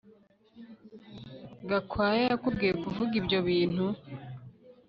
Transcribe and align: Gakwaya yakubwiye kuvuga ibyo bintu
Gakwaya 1.69 2.23
yakubwiye 2.31 2.73
kuvuga 2.83 3.13
ibyo 3.21 3.39
bintu 3.47 3.85